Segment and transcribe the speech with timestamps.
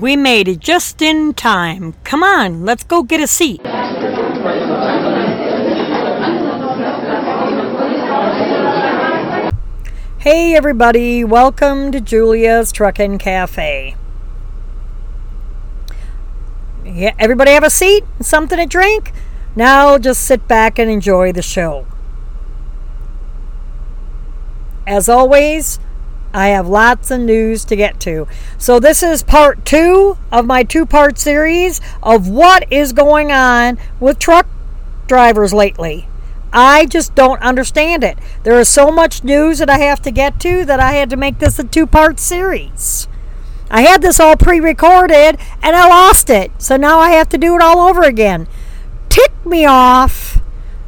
[0.00, 1.94] We made it just in time.
[2.02, 3.64] Come on, let's go get a seat.
[10.18, 13.94] Hey everybody, welcome to Julia's Truckin' Cafe.
[16.84, 18.02] Yeah, everybody have a seat?
[18.20, 19.12] Something to drink?
[19.54, 21.86] Now just sit back and enjoy the show.
[24.88, 25.78] As always,
[26.34, 28.26] I have lots of news to get to.
[28.58, 33.78] So, this is part two of my two part series of what is going on
[34.00, 34.48] with truck
[35.06, 36.08] drivers lately.
[36.52, 38.18] I just don't understand it.
[38.42, 41.16] There is so much news that I have to get to that I had to
[41.16, 43.06] make this a two part series.
[43.70, 46.50] I had this all pre recorded and I lost it.
[46.58, 48.48] So now I have to do it all over again.
[49.08, 50.40] Tick me off.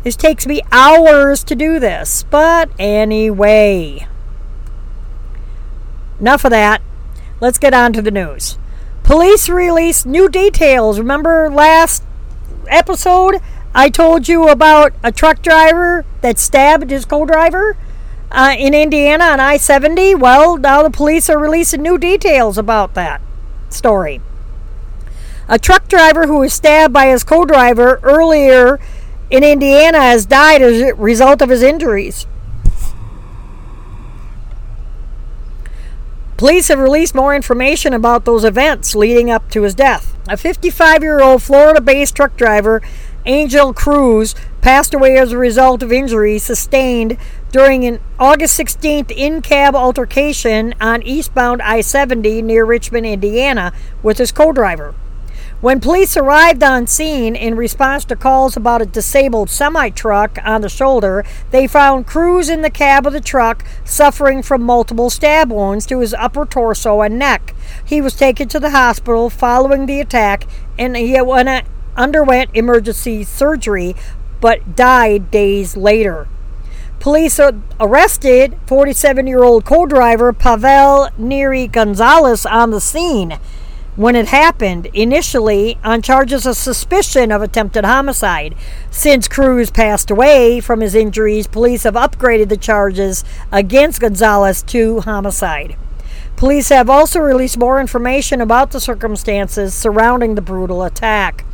[0.02, 2.24] This takes me hours to do this.
[2.30, 4.06] But anyway,
[6.20, 6.82] enough of that.
[7.40, 8.58] Let's get on to the news.
[9.02, 10.98] Police release new details.
[10.98, 12.02] Remember last
[12.68, 13.40] episode?
[13.74, 17.76] I told you about a truck driver that stabbed his co driver
[18.30, 20.14] uh, in Indiana on I 70.
[20.14, 23.20] Well, now the police are releasing new details about that
[23.68, 24.20] story.
[25.48, 28.80] A truck driver who was stabbed by his co driver earlier
[29.30, 32.26] in Indiana has died as a result of his injuries.
[36.36, 40.14] Police have released more information about those events leading up to his death.
[40.28, 42.82] A 55 year old Florida based truck driver,
[43.24, 47.16] Angel Cruz, passed away as a result of injuries sustained
[47.52, 54.18] during an August 16th in cab altercation on eastbound I 70 near Richmond, Indiana, with
[54.18, 54.94] his co driver.
[55.62, 60.60] When police arrived on scene in response to calls about a disabled semi truck on
[60.60, 65.50] the shoulder, they found Cruz in the cab of the truck suffering from multiple stab
[65.50, 67.54] wounds to his upper torso and neck.
[67.82, 70.46] He was taken to the hospital following the attack
[70.78, 73.96] and he underwent emergency surgery
[74.42, 76.28] but died days later.
[77.00, 77.40] Police
[77.80, 83.38] arrested 47 year old co driver Pavel Neri Gonzalez on the scene
[83.96, 88.54] when it happened, initially on charges of suspicion of attempted homicide.
[88.90, 95.00] Since Cruz passed away from his injuries, police have upgraded the charges against Gonzalez to
[95.00, 95.76] homicide.
[96.36, 101.46] Police have also released more information about the circumstances surrounding the brutal attack.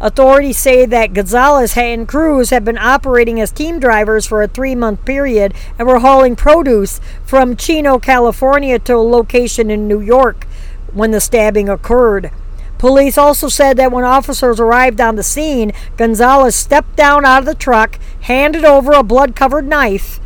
[0.00, 4.74] Authorities say that Gonzalez and Cruz have been operating as team drivers for a three
[4.74, 10.46] month period and were hauling produce from Chino, California to a location in New York
[10.92, 12.30] when the stabbing occurred.
[12.78, 17.46] Police also said that when officers arrived on the scene, Gonzalez stepped down out of
[17.46, 20.18] the truck, handed over a blood covered knife,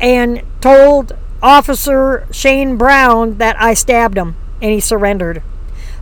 [0.00, 5.42] and told Officer Shane Brown that I stabbed him, and he surrendered.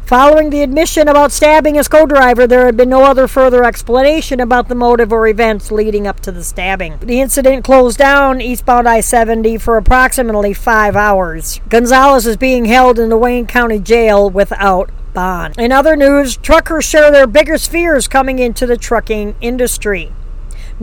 [0.05, 4.41] Following the admission about stabbing his co driver, there had been no other further explanation
[4.41, 6.99] about the motive or events leading up to the stabbing.
[7.01, 11.61] The incident closed down eastbound I 70 for approximately five hours.
[11.69, 15.59] Gonzalez is being held in the Wayne County Jail without bond.
[15.59, 20.13] In other news, truckers share their biggest fears coming into the trucking industry.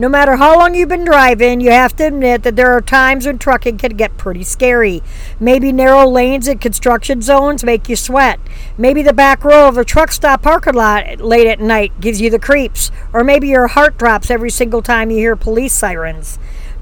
[0.00, 3.26] No matter how long you've been driving, you have to admit that there are times
[3.26, 5.02] when trucking can get pretty scary.
[5.38, 8.40] Maybe narrow lanes and construction zones make you sweat.
[8.78, 12.30] Maybe the back row of a truck stop parking lot late at night gives you
[12.30, 12.90] the creeps.
[13.12, 16.38] Or maybe your heart drops every single time you hear police sirens.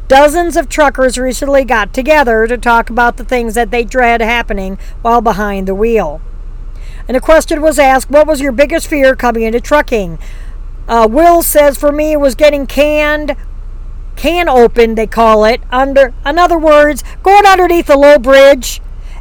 [0.06, 4.78] Dozens of truckers recently got together to talk about the things that they dread happening
[5.02, 6.20] while behind the wheel.
[7.08, 10.20] And the question was asked what was your biggest fear coming into trucking?
[10.88, 13.36] Uh, Will says for me it was getting canned,
[14.16, 16.12] can open they call it under.
[16.26, 18.80] In other words, going underneath a low bridge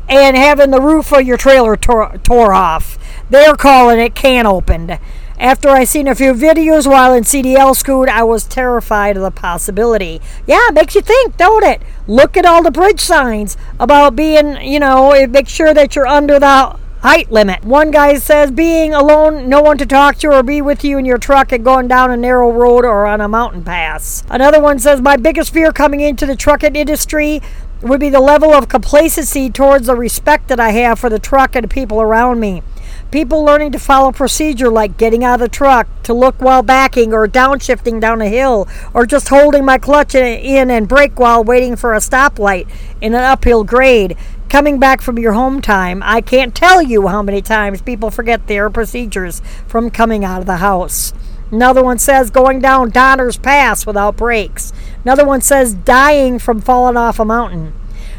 [0.09, 2.97] and having the roof of your trailer tore, tore off.
[3.29, 4.97] They're calling it can opened.
[5.39, 9.29] After I seen a few videos while in CDL school, I was terrified of the
[9.29, 10.19] possibility.
[10.47, 11.83] Yeah, it makes you think, don't it?
[12.07, 16.39] Look at all the bridge signs about being, you know, make sure that you're under
[16.39, 17.63] the height limit.
[17.63, 21.05] One guy says being alone, no one to talk to or be with you in
[21.05, 24.23] your truck and going down a narrow road or on a mountain pass.
[24.29, 27.41] Another one says my biggest fear coming into the trucking industry
[27.81, 31.55] would be the level of complacency towards the respect that I have for the truck
[31.55, 32.63] and the people around me.
[33.11, 37.13] People learning to follow procedure like getting out of the truck, to look while backing
[37.13, 41.75] or downshifting down a hill, or just holding my clutch in and brake while waiting
[41.77, 42.67] for a stoplight
[43.00, 44.17] in an uphill grade.
[44.49, 48.47] Coming back from your home time, I can't tell you how many times people forget
[48.47, 51.13] their procedures from coming out of the house.
[51.51, 54.71] Another one says going down Donner's Pass without brakes.
[55.03, 57.73] Another one says dying from falling off a mountain.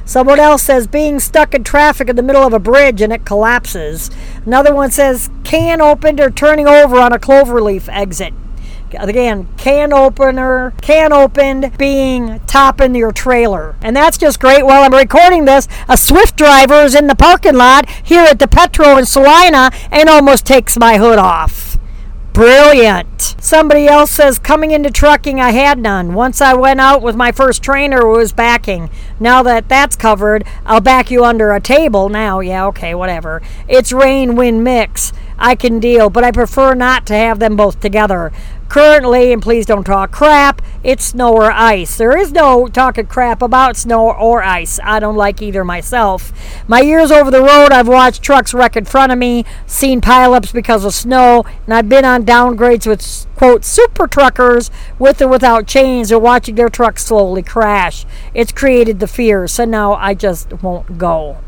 [0.05, 3.25] Someone else says being stuck in traffic in the middle of a bridge and it
[3.25, 4.11] collapses.
[4.45, 8.35] Another one says can opened or turning over on a cloverleaf exit.
[8.95, 13.77] Again, can opener, can opened being topping your trailer.
[13.83, 14.65] And that's just great.
[14.65, 18.49] While I'm recording this, a Swift driver is in the parking lot here at the
[18.49, 21.79] Petro in Salina and almost takes my hood off.
[22.33, 23.35] Brilliant.
[23.41, 26.15] Somebody else says, coming into trucking, I had none.
[26.15, 28.91] Once I went out with my first trainer who was backing.
[29.19, 32.39] Now that that's covered, I'll back you under a table now.
[32.39, 33.43] Yeah, okay, whatever.
[33.67, 35.13] It's rain wind mix.
[35.39, 38.33] I can deal, but I prefer not to have them both together.
[38.69, 41.97] Currently, and please don't talk crap, it's snow or ice.
[41.97, 44.79] There is no talking crap about snow or ice.
[44.85, 46.33] I don't like either myself.
[46.69, 50.53] My years over the road, I've watched trucks wreck in front of me, seen pileups
[50.53, 55.67] because of snow, and I've been on downgrades with, quote, super truckers with or without
[55.67, 58.05] chains or watching their trucks slowly crash.
[58.35, 61.39] It's created the fear, so now I just won't go.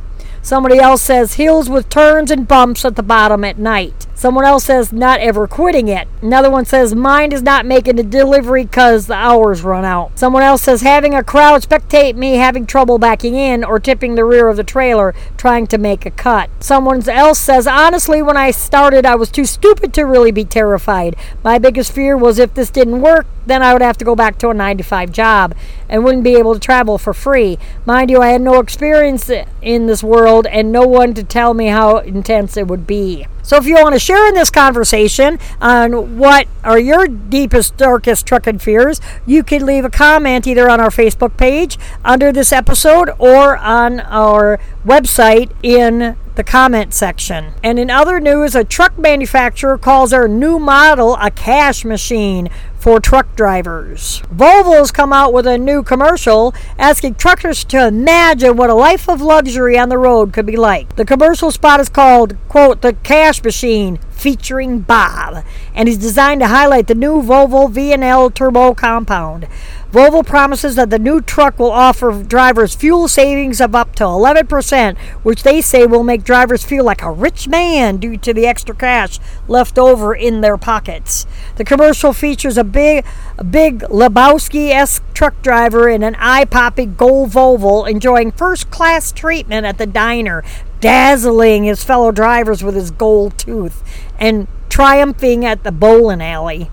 [0.42, 4.06] Somebody else says hills with turns and bumps at the bottom at night.
[4.20, 6.06] Someone else says not ever quitting it.
[6.20, 10.18] Another one says mind is not making the delivery because the hours run out.
[10.18, 14.24] Someone else says having a crowd spectate me having trouble backing in or tipping the
[14.26, 16.50] rear of the trailer trying to make a cut.
[16.60, 21.16] Someone else says honestly when I started I was too stupid to really be terrified.
[21.42, 24.38] My biggest fear was if this didn't work then I would have to go back
[24.40, 25.54] to a 9 to 5 job
[25.88, 27.58] and wouldn't be able to travel for free.
[27.86, 29.30] Mind you, I had no experience
[29.62, 33.26] in this world and no one to tell me how intense it would be.
[33.42, 38.26] So if you want to share in this conversation on what are your deepest, darkest
[38.26, 43.10] trucking fears, you can leave a comment either on our Facebook page under this episode
[43.18, 47.52] or on our website in the comment section.
[47.62, 52.48] And in other news, a truck manufacturer calls their new model a cash machine
[52.80, 54.22] for truck drivers.
[54.34, 59.20] Volvo's come out with a new commercial asking truckers to imagine what a life of
[59.20, 60.96] luxury on the road could be like.
[60.96, 65.44] The commercial spot is called, quote, the cash machine featuring Bob,
[65.74, 69.48] and is designed to highlight the new Volvo VNL turbo compound.
[69.90, 74.96] Volvo promises that the new truck will offer drivers fuel savings of up to 11%,
[75.24, 78.74] which they say will make drivers feel like a rich man due to the extra
[78.74, 79.18] cash
[79.48, 81.26] left over in their pockets.
[81.56, 83.04] The commercial features a big,
[83.36, 89.86] a big Lebowski-esque truck driver in an eye-popping gold Volvo enjoying first-class treatment at the
[89.86, 90.44] diner,
[90.80, 93.82] dazzling his fellow drivers with his gold tooth,
[94.18, 96.70] and triumphing at the bowling alley.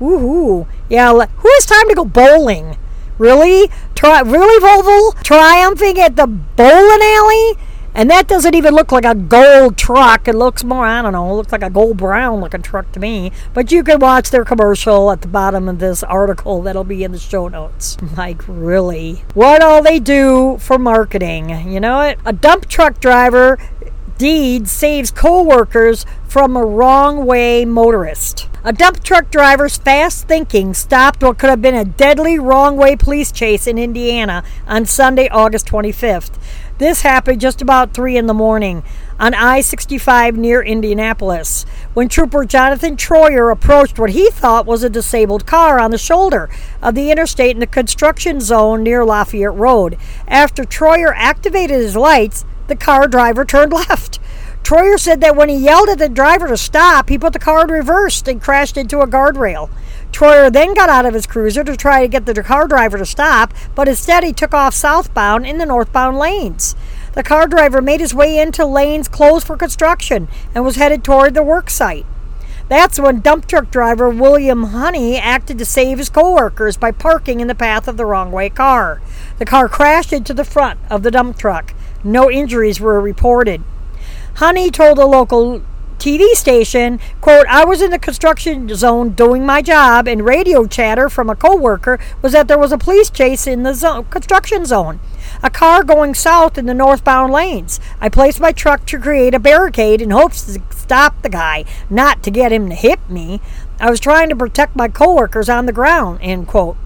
[0.00, 0.66] Woohoo!
[0.88, 2.76] Yeah, who has time to go bowling?
[3.18, 3.70] Really?
[3.94, 5.20] Tri- really, Volvo?
[5.22, 7.58] Triumphing at the bowling alley?
[7.94, 10.28] And that doesn't even look like a gold truck.
[10.28, 13.00] It looks more, I don't know, it looks like a gold brown looking truck to
[13.00, 13.32] me.
[13.54, 17.12] But you can watch their commercial at the bottom of this article that'll be in
[17.12, 17.96] the show notes.
[18.18, 19.22] Like, really?
[19.34, 21.50] What all they do for marketing?
[21.70, 22.18] You know what?
[22.24, 23.56] A dump truck driver
[24.18, 28.48] deed saves co workers from a wrong way motorist.
[28.64, 32.96] A dump truck driver's fast thinking stopped what could have been a deadly wrong way
[32.96, 36.32] police chase in Indiana on Sunday, August 25th.
[36.78, 38.84] This happened just about 3 in the morning
[39.18, 44.88] on I 65 near Indianapolis when Trooper Jonathan Troyer approached what he thought was a
[44.88, 46.48] disabled car on the shoulder
[46.80, 49.98] of the interstate in the construction zone near Lafayette Road.
[50.28, 54.20] After Troyer activated his lights, the car driver turned left.
[54.62, 57.64] Troyer said that when he yelled at the driver to stop, he put the car
[57.64, 59.68] in reverse and crashed into a guardrail.
[60.12, 63.06] Troyer then got out of his cruiser to try to get the car driver to
[63.06, 66.74] stop, but instead he took off southbound in the northbound lanes.
[67.12, 71.34] The car driver made his way into lanes closed for construction and was headed toward
[71.34, 72.06] the work site.
[72.68, 77.48] That's when dump truck driver William Honey acted to save his coworkers by parking in
[77.48, 79.00] the path of the wrong way car.
[79.38, 81.72] The car crashed into the front of the dump truck.
[82.04, 83.62] No injuries were reported.
[84.34, 85.62] Honey told a local
[85.98, 91.08] TV station, quote, I was in the construction zone doing my job and radio chatter
[91.08, 95.00] from a coworker was that there was a police chase in the zone, construction zone.
[95.42, 97.80] A car going south in the northbound lanes.
[98.00, 102.22] I placed my truck to create a barricade in hopes to stop the guy, not
[102.22, 103.40] to get him to hit me.
[103.80, 106.76] I was trying to protect my coworkers on the ground, end quote.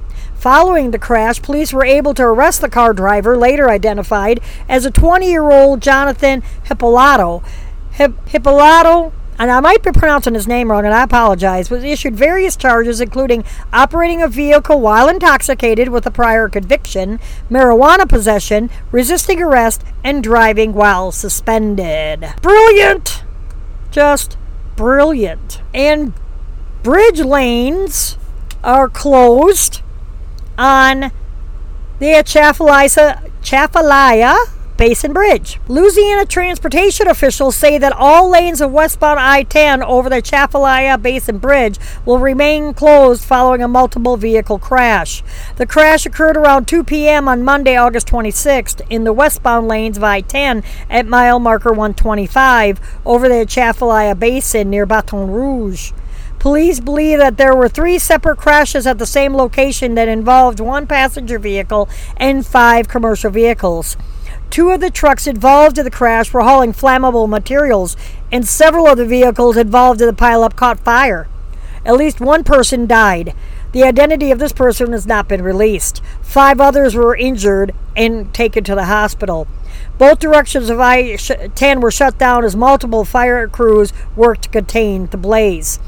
[0.42, 4.90] Following the crash, police were able to arrest the car driver, later identified as a
[4.90, 7.44] 20 year old Jonathan Hippolyto.
[7.92, 12.14] Hip- Hippolyto and I might be pronouncing his name wrong, and I apologize, was issued
[12.14, 17.18] various charges, including operating a vehicle while intoxicated with a prior conviction,
[17.50, 22.34] marijuana possession, resisting arrest, and driving while suspended.
[22.40, 23.24] Brilliant!
[23.90, 24.36] Just
[24.76, 25.60] brilliant.
[25.74, 26.12] And
[26.84, 28.16] bridge lanes
[28.62, 29.80] are closed
[30.56, 31.10] on
[31.98, 34.36] the Chafalaya, Chafalaya
[34.82, 35.60] Basin Bridge.
[35.68, 41.38] Louisiana transportation officials say that all lanes of westbound I 10 over the Chafalaya Basin
[41.38, 45.22] Bridge will remain closed following a multiple vehicle crash.
[45.54, 47.28] The crash occurred around 2 p.m.
[47.28, 52.80] on Monday, August 26th, in the westbound lanes of I 10 at mile marker 125
[53.06, 55.92] over the Chafalaya Basin near Baton Rouge.
[56.40, 60.88] Police believe that there were three separate crashes at the same location that involved one
[60.88, 63.96] passenger vehicle and five commercial vehicles.
[64.52, 67.96] Two of the trucks involved in the crash were hauling flammable materials,
[68.30, 71.26] and several of the vehicles involved in the pileup caught fire.
[71.86, 73.34] At least one person died.
[73.72, 76.02] The identity of this person has not been released.
[76.20, 79.46] Five others were injured and taken to the hospital.
[79.96, 85.06] Both directions of I 10 were shut down as multiple fire crews worked to contain
[85.06, 85.78] the blaze.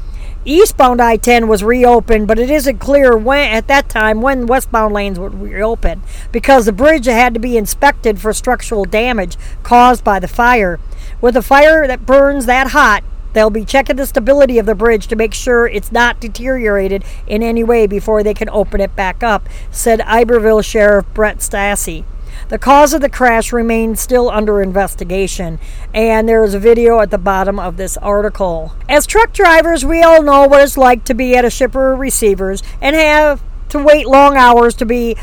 [0.47, 4.93] Eastbound I 10 was reopened, but it isn't clear when at that time when westbound
[4.93, 10.19] lanes would reopen because the bridge had to be inspected for structural damage caused by
[10.19, 10.79] the fire.
[11.19, 15.07] With a fire that burns that hot, they'll be checking the stability of the bridge
[15.07, 19.23] to make sure it's not deteriorated in any way before they can open it back
[19.23, 22.03] up, said Iberville Sheriff Brett Stassi.
[22.47, 25.59] The cause of the crash remains still under investigation,
[25.95, 28.75] and there is a video at the bottom of this article.
[28.87, 31.95] As truck drivers, we all know what it's like to be at a shipper or
[31.95, 35.17] receivers and have to wait long hours to be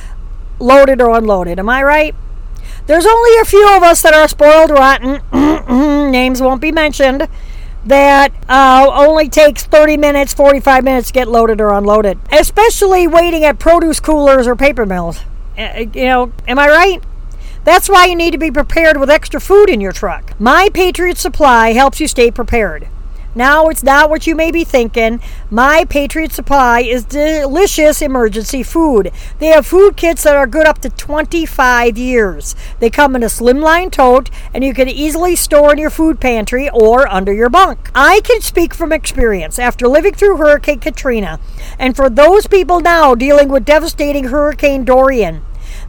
[0.58, 1.60] loaded or unloaded.
[1.60, 2.16] Am I right?
[2.86, 5.22] There's only a few of us that are spoiled rotten,
[6.10, 7.28] names won't be mentioned,
[7.84, 13.44] that uh, only takes 30 minutes, 45 minutes to get loaded or unloaded, especially waiting
[13.44, 15.20] at produce coolers or paper mills.
[15.56, 17.02] Uh, you know, am I right?
[17.64, 20.38] That's why you need to be prepared with extra food in your truck.
[20.40, 22.88] My Patriot Supply helps you stay prepared.
[23.34, 25.20] Now, it's not what you may be thinking.
[25.48, 29.10] My Patriot Supply is delicious emergency food.
[29.38, 32.54] They have food kits that are good up to 25 years.
[32.78, 36.68] They come in a slimline tote, and you can easily store in your food pantry
[36.68, 37.90] or under your bunk.
[37.94, 41.40] I can speak from experience after living through Hurricane Katrina,
[41.78, 45.42] and for those people now dealing with devastating Hurricane Dorian.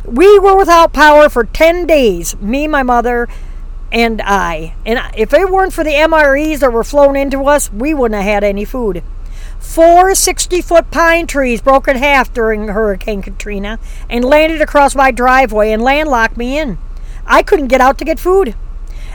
[0.05, 3.29] We were without power for 10 days, me, my mother,
[3.91, 4.75] and I.
[4.85, 8.33] And if it weren't for the MREs that were flown into us, we wouldn't have
[8.33, 9.03] had any food.
[9.59, 13.79] Four 60 foot pine trees broke in half during Hurricane Katrina
[14.09, 16.77] and landed across my driveway and landlocked me in.
[17.25, 18.55] I couldn't get out to get food.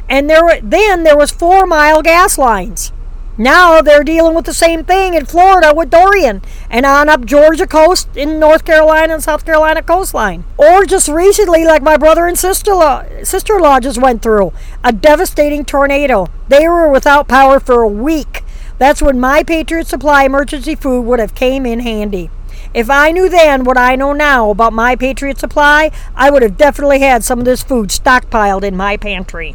[0.08, 2.92] And there were, then there was four mile gas lines.
[3.40, 7.68] Now they're dealing with the same thing in Florida with Dorian and on up Georgia
[7.68, 10.42] coast in North Carolina and South Carolina coastline.
[10.56, 14.52] Or just recently, like my brother and sister-in-law, sister-in-law just went through,
[14.82, 16.26] a devastating tornado.
[16.48, 18.42] They were without power for a week.
[18.78, 22.30] That's when my Patriot Supply emergency food would have came in handy.
[22.74, 26.56] If I knew then what I know now about my Patriot Supply, I would have
[26.56, 29.54] definitely had some of this food stockpiled in my pantry.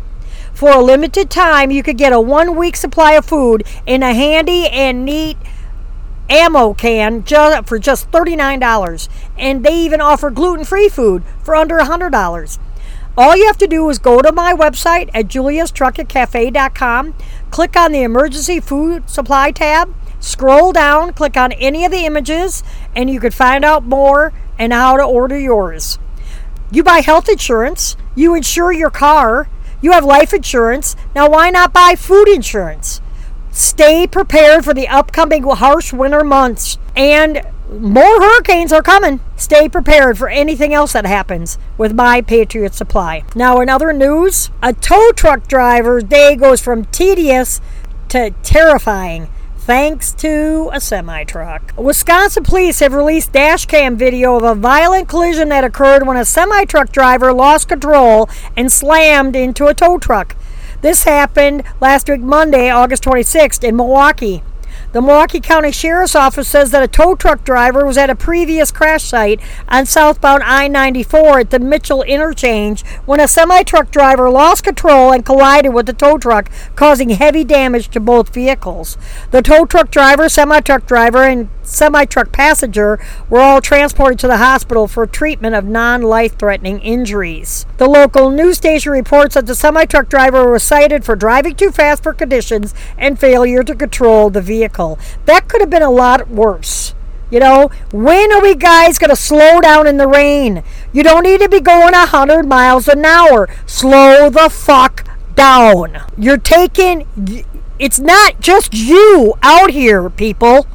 [0.53, 4.13] For a limited time, you could get a one week supply of food in a
[4.13, 5.37] handy and neat
[6.29, 12.59] ammo can for just $39 and they even offer gluten-free food for under $100
[13.15, 17.13] all you have to do is go to my website at juliastruckingcafe.com
[17.51, 22.63] click on the emergency food supply tab scroll down click on any of the images
[22.95, 25.97] and you could find out more and how to order yours.
[26.71, 29.47] You buy health insurance you insure your car
[29.83, 30.95] you have life insurance.
[31.13, 33.01] Now, why not buy food insurance?
[33.51, 36.79] Stay prepared for the upcoming harsh winter months.
[36.95, 39.19] And more hurricanes are coming.
[39.35, 43.23] Stay prepared for anything else that happens with My Patriot Supply.
[43.35, 47.59] Now, in other news, a tow truck driver's day goes from tedious
[48.09, 49.27] to terrifying
[49.65, 51.73] thanks to a semi truck.
[51.77, 56.25] Wisconsin police have released dash cam video of a violent collision that occurred when a
[56.25, 60.35] semi truck driver lost control and slammed into a tow truck.
[60.81, 64.43] This happened last week, Monday, August 26th, in Milwaukee.
[64.93, 68.71] The Milwaukee County Sheriff's Office says that a tow truck driver was at a previous
[68.71, 74.29] crash site on southbound I 94 at the Mitchell interchange when a semi truck driver
[74.29, 78.95] lost control and collided with the tow truck, causing heavy damage to both vehicles.
[79.31, 84.27] The tow truck driver, semi truck driver, and semi truck passenger were all transported to
[84.27, 87.65] the hospital for treatment of non life threatening injuries.
[87.77, 91.71] The local news station reports that the semi truck driver was cited for driving too
[91.71, 94.99] fast for conditions and failure to control the vehicle.
[95.25, 96.93] That could have been a lot worse.
[97.33, 100.61] You know, when are we guys going to slow down in the rain?
[100.91, 103.49] You don't need to be going 100 miles an hour.
[103.65, 105.03] Slow the fuck
[105.33, 106.01] down.
[106.15, 107.07] You're taking,
[107.79, 110.67] it's not just you out here, people.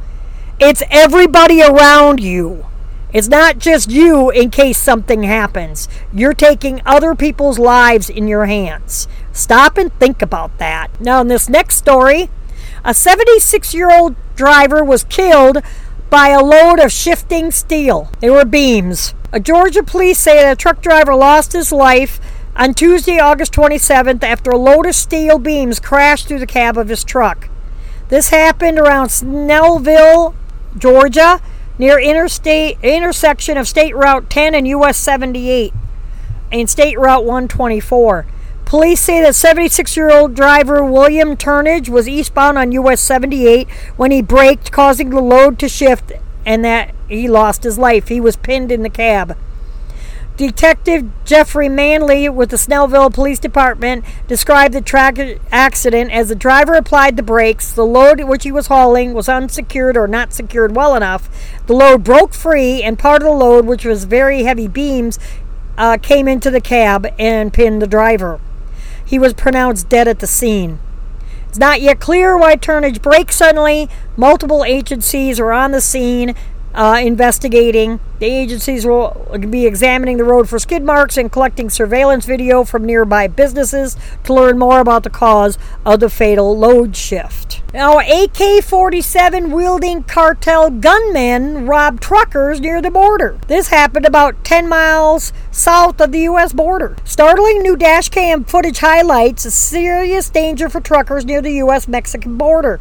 [0.61, 2.67] It's everybody around you.
[3.13, 5.89] It's not just you in case something happens.
[6.13, 9.07] You're taking other people's lives in your hands.
[9.33, 11.01] Stop and think about that.
[11.01, 12.29] Now, in this next story,
[12.85, 15.59] a 76 year old driver was killed
[16.11, 18.11] by a load of shifting steel.
[18.19, 19.15] They were beams.
[19.33, 22.19] A Georgia police say that a truck driver lost his life
[22.57, 26.89] on Tuesday, August 27th, after a load of steel beams crashed through the cab of
[26.89, 27.49] his truck.
[28.09, 30.35] This happened around Snellville,
[30.77, 31.41] Georgia,
[31.79, 35.73] near interstate intersection of State Route 10 and US 78
[36.51, 38.27] and State Route 124.
[38.65, 44.11] Police say that 76 year old driver William Turnage was eastbound on US 78 when
[44.11, 46.13] he braked, causing the load to shift,
[46.45, 48.09] and that he lost his life.
[48.09, 49.37] He was pinned in the cab.
[50.39, 56.75] Detective Jeffrey Manley with the Snellville Police Department described the tragic accident as the driver
[56.75, 57.73] applied the brakes.
[57.73, 61.29] The load which he was hauling was unsecured or not secured well enough.
[61.67, 65.19] The load broke free, and part of the load, which was very heavy beams,
[65.77, 68.39] uh, came into the cab and pinned the driver.
[69.05, 70.79] He was pronounced dead at the scene.
[71.49, 73.89] It's not yet clear why Turnage braked suddenly.
[74.17, 76.37] Multiple agencies are on the scene
[76.79, 77.99] uh, investigating.
[78.21, 82.85] The agencies will be examining the road for skid marks and collecting surveillance video from
[82.85, 87.63] nearby businesses to learn more about the cause of the fatal load shift.
[87.75, 93.39] Now, AK 47 wielding cartel gunmen robbed truckers near the border.
[93.49, 96.53] This happened about 10 miles south of the U.S.
[96.53, 96.97] border.
[97.05, 101.89] Startling new dashcam footage highlights a serious danger for truckers near the U.S.
[101.89, 102.81] Mexican border.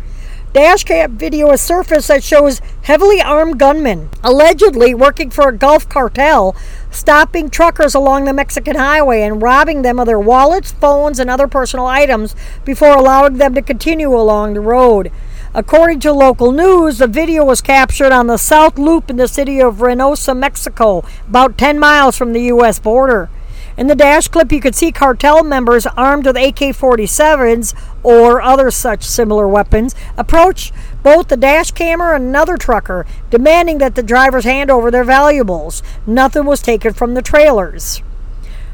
[0.57, 6.55] Dashcam video has surfaced that shows heavily armed gunmen, allegedly working for a Gulf cartel,
[6.89, 11.47] stopping truckers along the Mexican highway and robbing them of their wallets, phones, and other
[11.47, 15.11] personal items before allowing them to continue along the road.
[15.53, 19.61] According to local news, the video was captured on the South Loop in the city
[19.61, 22.79] of Reynosa, Mexico, about 10 miles from the U.S.
[22.79, 23.29] border.
[23.77, 28.71] In the dash clip, you could see cartel members armed with AK 47s or other
[28.71, 34.45] such similar weapons approach both the dash camera and another trucker, demanding that the drivers
[34.45, 35.83] hand over their valuables.
[36.07, 38.01] Nothing was taken from the trailers.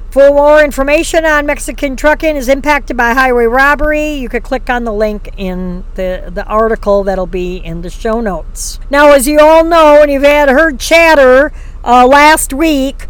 [0.09, 4.83] For more information on Mexican trucking is impacted by highway robbery, you could click on
[4.83, 8.79] the link in the, the article that'll be in the show notes.
[8.91, 11.51] Now, as you all know, and you've had heard chatter
[11.83, 13.07] uh, last week,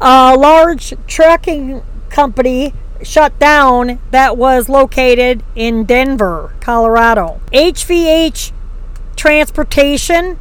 [0.00, 7.40] a large trucking company shut down that was located in Denver, Colorado.
[7.52, 8.52] HVH
[9.16, 10.38] Transportation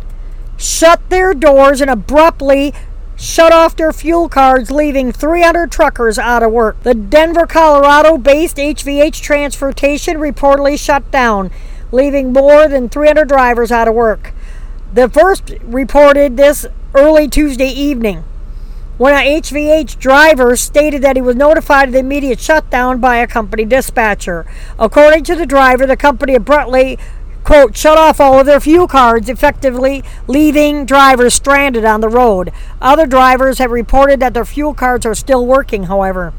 [0.57, 2.73] shut their doors and abruptly
[3.17, 6.81] shut off their fuel cards, leaving 300 truckers out of work.
[6.83, 11.51] The Denver, Colorado based HVH Transportation reportedly shut down,
[11.91, 14.33] leaving more than 300 drivers out of work.
[14.93, 18.23] The first reported this early Tuesday evening
[18.99, 23.27] when an HVH driver stated that he was notified of the immediate shutdown by a
[23.27, 24.45] company dispatcher.
[24.77, 26.99] According to the driver, the company abruptly
[27.45, 32.51] quote, shut off all of their fuel cards, effectively leaving drivers stranded on the road.
[32.81, 36.33] Other drivers have reported that their fuel cards are still working, however.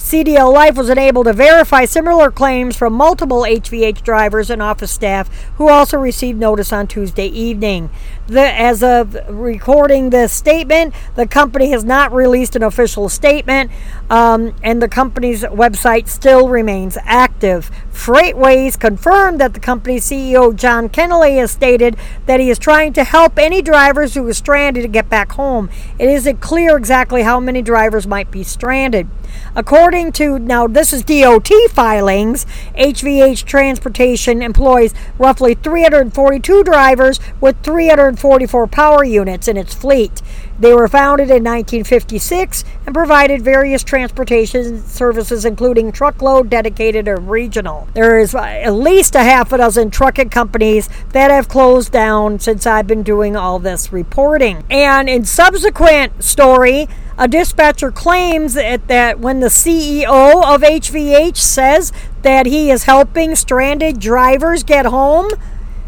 [0.00, 5.28] CDL Life was unable to verify similar claims from multiple HVH drivers and office staff
[5.58, 7.90] who also received notice on Tuesday evening.
[8.26, 13.70] The, as of recording this statement, the company has not released an official statement,
[14.08, 17.70] um, and the company's website still remains active.
[17.92, 23.04] FreightWaves confirmed that the company's CEO John Kennelly has stated that he is trying to
[23.04, 25.68] help any drivers who are stranded to get back home.
[25.98, 29.06] It isn't clear exactly how many drivers might be stranded.
[29.54, 32.46] According to now, this is DOT filings.
[32.76, 40.22] HVH Transportation employs roughly 342 drivers with 344 power units in its fleet.
[40.60, 47.88] They were founded in 1956 and provided various transportation services, including truckload, dedicated, or regional.
[47.94, 52.66] There is at least a half a dozen trucking companies that have closed down since
[52.66, 54.62] I've been doing all this reporting.
[54.68, 56.88] And in subsequent story,
[57.20, 63.36] a dispatcher claims that, that when the CEO of HVH says that he is helping
[63.36, 65.28] stranded drivers get home,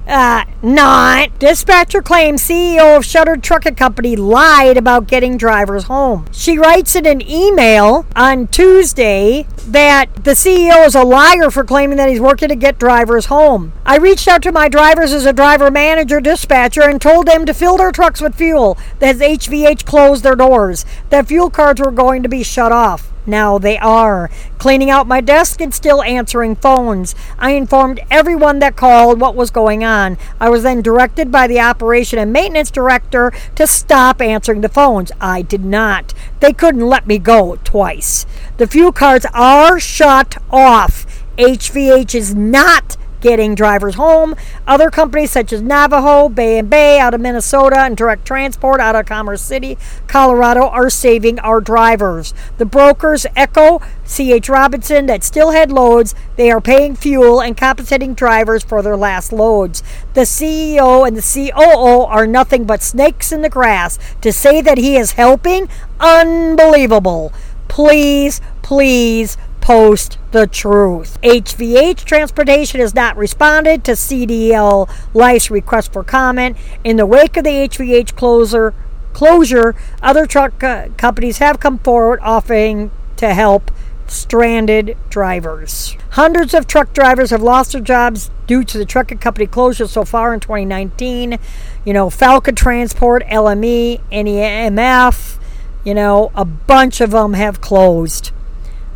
[0.07, 1.39] Uh, not.
[1.39, 6.27] Dispatcher claims CEO of Shuttered Trucking Company lied about getting drivers home.
[6.33, 11.97] She writes in an email on Tuesday that the CEO is a liar for claiming
[11.99, 13.73] that he's working to get drivers home.
[13.87, 17.55] I reached out to my drivers as a driver manager dispatcher and told them to
[17.55, 22.23] fill their trucks with fuel as HVH closed their doors, that fuel cards were going
[22.23, 23.12] to be shut off.
[23.27, 24.31] Now they are.
[24.59, 27.15] Cleaning out my desk and still answering phones.
[27.39, 30.19] I informed everyone that called what was going on.
[30.41, 35.13] I was then directed by the operation and maintenance director to stop answering the phones.
[35.21, 36.15] I did not.
[36.41, 38.27] They couldn't let me go twice.
[38.57, 41.07] The fuel cards are shut off.
[41.39, 44.35] HVH is not getting drivers home.
[44.67, 48.95] Other companies such as Navajo, Bay and Bay out of Minnesota, and Direct Transport out
[48.95, 52.35] of Commerce City, Colorado are saving our drivers.
[52.59, 58.15] The brokers Echo, CH Robinson that still had loads, they are paying fuel and compensating
[58.15, 59.83] drivers for their last loads.
[60.15, 63.99] The CEO and the COO are nothing but snakes in the grass.
[64.21, 65.69] To say that he is helping,
[66.01, 67.33] unbelievable.
[67.69, 71.19] Please, please, post the truth.
[71.23, 76.59] HVH Transportation has not responded to CDL Life's request for comment.
[76.85, 78.75] In the wake of the HVH closer,
[79.15, 83.71] closure, other truck uh, companies have come forward offering to help
[84.09, 85.97] stranded drivers.
[86.11, 90.05] Hundreds of truck drivers have lost their jobs due to the trucking company closure so
[90.05, 91.39] far in 2019.
[91.85, 95.39] You know, Falcon Transport, LME, NEMF,
[95.85, 98.33] you know, a bunch of them have closed.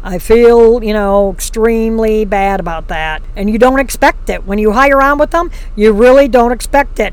[0.07, 3.23] I feel, you know, extremely bad about that.
[3.35, 4.47] And you don't expect it.
[4.47, 7.13] When you hire on with them, you really don't expect it.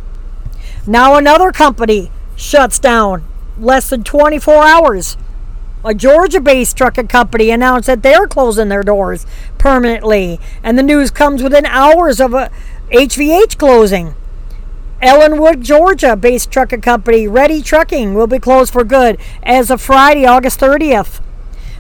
[0.86, 3.26] Now another company shuts down
[3.58, 5.18] less than 24 hours.
[5.84, 9.26] A Georgia based trucking company announced that they're closing their doors
[9.58, 10.40] permanently.
[10.62, 12.52] And the news comes within hours of a
[12.92, 14.14] HVH closing.
[15.02, 20.28] Ellenwood, Georgia based trucking company Ready Trucking will be closed for good as of Friday,
[20.28, 21.22] August 30th.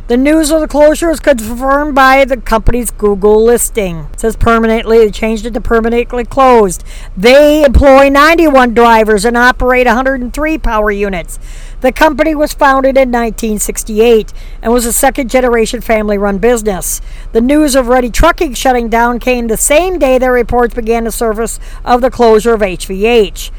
[0.05, 4.09] The news of the closure is confirmed by the company's Google listing.
[4.11, 6.83] It says permanently, they changed it to permanently closed.
[7.15, 11.39] They employ 91 drivers and operate 103 power units.
[11.79, 16.99] The company was founded in 1968 and was a second generation family run business.
[17.31, 21.13] The news of Ready Trucking shutting down came the same day their reports began the
[21.13, 23.51] surface of the closure of HVH.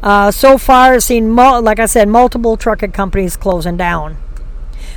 [0.00, 4.16] Uh, so far, I've seen, like I said, multiple trucking companies closing down.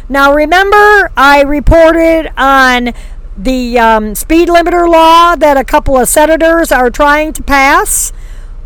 [0.10, 2.94] Now, remember, I reported on
[3.38, 8.12] the um, speed limiter law that a couple of senators are trying to pass.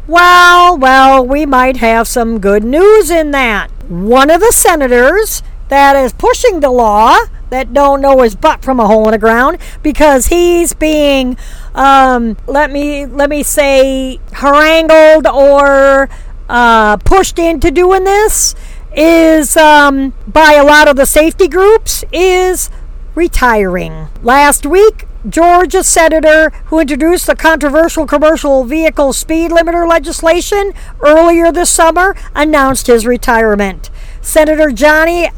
[0.08, 3.70] Well, well, we might have some good news in that.
[3.90, 7.18] One of the senators that is pushing the law
[7.50, 11.38] that don't know his butt from a hole in the ground because he's being
[11.74, 16.10] um, let me let me say harangued or
[16.50, 18.56] uh, pushed into doing this
[18.96, 22.70] is um, by a lot of the safety groups is
[23.14, 24.08] retiring.
[24.22, 31.72] Last week, Georgia senator who introduced the controversial commercial vehicle speed limiter legislation earlier this
[31.72, 33.90] summer announced his retirement.
[34.22, 35.30] Senator Johnny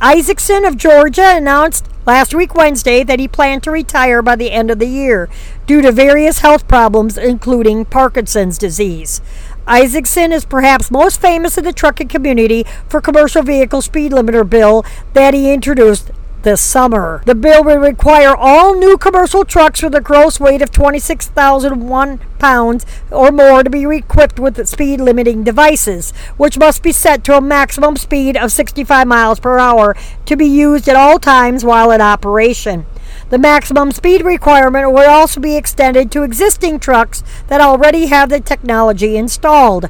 [0.00, 4.70] Isakson of Georgia announced last week Wednesday that he planned to retire by the end
[4.70, 5.28] of the year
[5.66, 9.20] due to various health problems including Parkinson's disease.
[9.66, 14.84] Isakson is perhaps most famous in the trucking community for commercial vehicle speed limiter bill
[15.12, 16.10] that he introduced
[16.42, 17.22] this summer.
[17.24, 22.86] The bill would require all new commercial trucks with a gross weight of 26,001 pounds
[23.10, 27.40] or more to be equipped with speed limiting devices, which must be set to a
[27.40, 29.96] maximum speed of 65 miles per hour
[30.26, 32.86] to be used at all times while in operation.
[33.32, 38.40] The maximum speed requirement would also be extended to existing trucks that already have the
[38.40, 39.88] technology installed.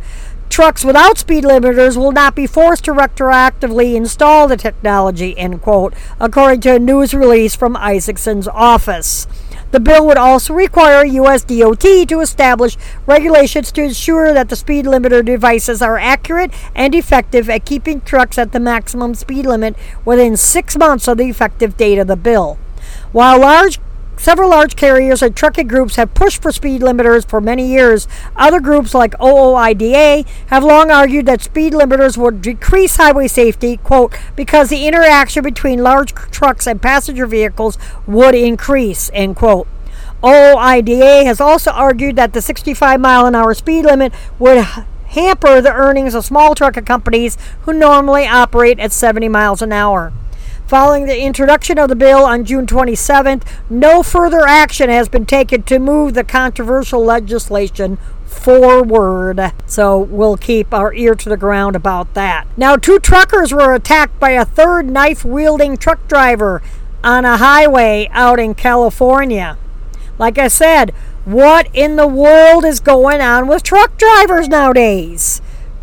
[0.49, 5.93] Trucks without speed limiters will not be forced to retroactively install the technology, end quote,
[6.21, 9.27] according to a news release from Isakson's office.
[9.73, 12.77] The bill would also require US DOT to establish
[13.07, 18.39] regulations to ensure that the speed limiter devices are accurate and effective at keeping trucks
[18.39, 19.75] at the maximum speed limit
[20.05, 22.57] within six months of the effective date of the bill.
[23.13, 23.79] While large
[24.23, 28.07] Several large carriers and trucking groups have pushed for speed limiters for many years.
[28.37, 34.15] Other groups like OOIDA have long argued that speed limiters would decrease highway safety, quote,
[34.37, 39.67] because the interaction between large trucks and passenger vehicles would increase, end quote.
[40.23, 45.73] OOIDA has also argued that the 65 mile an hour speed limit would hamper the
[45.73, 50.13] earnings of small trucking companies who normally operate at 70 miles an hour.
[50.73, 55.65] Following the introduction of the bill on June 27th, no further action has been taken
[55.65, 59.53] to move the controversial legislation forward.
[59.67, 62.47] So we'll keep our ear to the ground about that.
[62.57, 66.63] Now, two truckers were attacked by a third knife wielding truck driver
[67.05, 69.59] on a highway out in California.
[70.17, 70.93] Like I said,
[71.27, 75.43] what in the world is going on with truck drivers nowadays?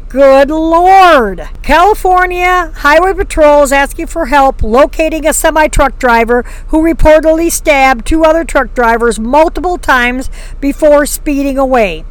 [0.09, 1.47] Good Lord!
[1.61, 8.07] California Highway Patrol is asking for help locating a semi truck driver who reportedly stabbed
[8.07, 12.05] two other truck drivers multiple times before speeding away.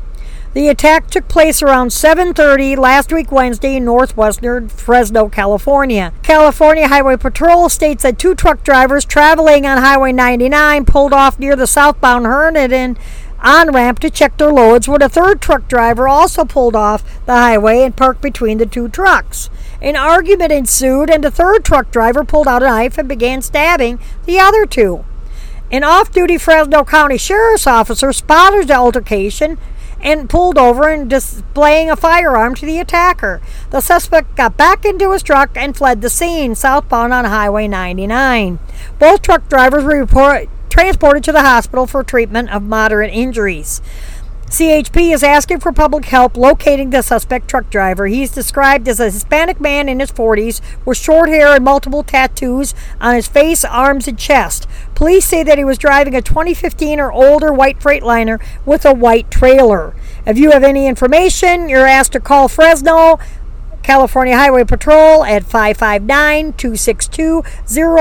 [0.55, 6.13] The attack took place around 7:30 last week Wednesday in northwestern Fresno, California.
[6.23, 11.57] California Highway Patrol states that two truck drivers traveling on Highway 99 pulled off near
[11.57, 12.97] the southbound Herndon
[13.41, 17.33] on ramp to check their loads when a third truck driver also pulled off the
[17.33, 19.51] highway and parked between the two trucks.
[19.81, 24.01] An argument ensued, and the third truck driver pulled out a knife and began stabbing
[24.27, 25.05] the other two.
[25.71, 29.59] An off duty Fresno County Sheriff's officer spotted the altercation
[30.01, 33.41] and pulled over and displaying a firearm to the attacker.
[33.71, 38.59] The suspect got back into his truck and fled the scene southbound on Highway 99.
[38.99, 40.49] Both truck drivers report,
[40.79, 43.83] transported to the hospital for treatment of moderate injuries.
[44.47, 48.07] CHP is asking for public help locating the suspect truck driver.
[48.07, 52.77] He's described as a Hispanic man in his 40s with short hair and multiple tattoos
[53.01, 54.69] on his face, arms, and chest.
[54.95, 59.33] Police say that he was driving a 2015 or older white Freightliner with a white
[59.33, 59.97] trailer.
[60.25, 63.19] If you have any information, you're asked to call Fresno
[63.89, 67.43] California Highway Patrol at 559 262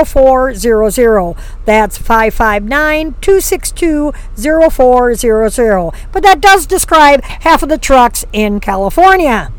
[0.04, 1.34] 0400.
[1.64, 5.92] That's 559 262 0400.
[6.12, 9.50] But that does describe half of the trucks in California.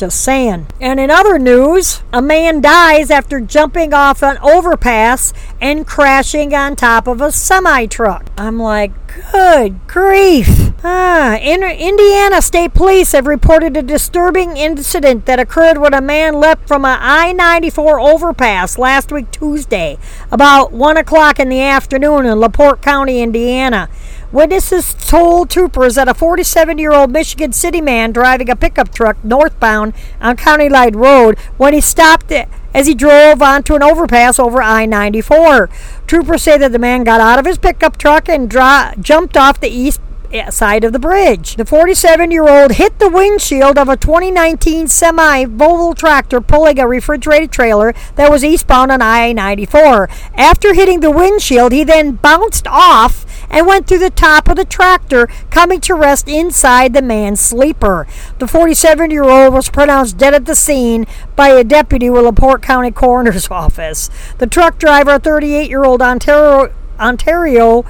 [0.00, 0.66] Just saying.
[0.80, 6.74] And in other news, a man dies after jumping off an overpass and crashing on
[6.74, 8.30] top of a semi truck.
[8.38, 8.92] I'm like,
[9.30, 10.72] good grief.
[10.82, 16.66] Ah, Indiana State Police have reported a disturbing incident that occurred when a man leapt
[16.66, 19.98] from an I 94 overpass last week Tuesday,
[20.30, 23.90] about 1 o'clock in the afternoon in LaPorte County, Indiana.
[24.32, 29.16] Witnesses told troopers that a 47 year old Michigan City man driving a pickup truck
[29.24, 32.30] northbound on County Line Road when he stopped
[32.72, 35.68] as he drove onto an overpass over I 94.
[36.06, 39.58] Troopers say that the man got out of his pickup truck and dro- jumped off
[39.58, 40.00] the east
[40.32, 41.56] eh, side of the bridge.
[41.56, 46.86] The 47 year old hit the windshield of a 2019 semi Volvo tractor pulling a
[46.86, 50.08] refrigerated trailer that was eastbound on I 94.
[50.36, 54.64] After hitting the windshield, he then bounced off and went through the top of the
[54.64, 58.06] tractor, coming to rest inside the man's sleeper.
[58.38, 62.62] The 47 year old was pronounced dead at the scene by a deputy with LaPorte
[62.62, 64.10] County Coroner's Office.
[64.38, 67.84] The truck driver, a 38 year old Ontario, Ontario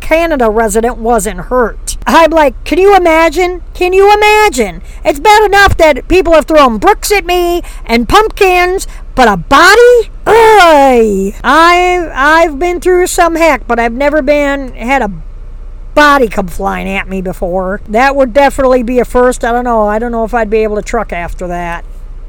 [0.00, 1.85] Canada resident wasn't hurt.
[2.06, 3.62] I'm like, can you imagine?
[3.74, 4.80] Can you imagine?
[5.04, 10.10] It's bad enough that people have thrown bricks at me and pumpkins, but a body?
[10.24, 11.34] Ugh.
[11.42, 15.12] I I've been through some heck, but I've never been had a
[15.94, 17.80] body come flying at me before.
[17.88, 19.44] That would definitely be a first.
[19.44, 19.88] I don't know.
[19.88, 21.84] I don't know if I'd be able to truck after that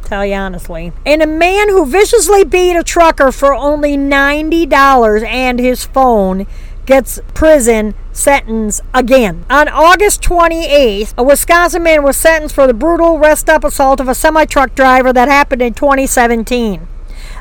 [0.07, 0.93] tell you honestly.
[1.05, 6.47] And a man who viciously beat a trucker for only $90 and his phone
[6.85, 9.45] gets prison sentence again.
[9.49, 14.07] On August 28th, a Wisconsin man was sentenced for the brutal rest up assault of
[14.07, 16.87] a semi truck driver that happened in 2017.